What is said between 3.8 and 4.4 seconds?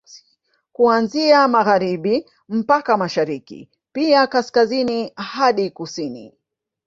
pia